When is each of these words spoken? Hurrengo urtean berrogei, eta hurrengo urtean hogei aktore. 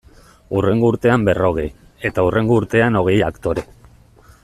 Hurrengo 0.59 0.87
urtean 0.93 1.27
berrogei, 1.27 1.67
eta 2.11 2.25
hurrengo 2.29 2.59
urtean 2.63 3.01
hogei 3.03 3.19
aktore. 3.31 3.69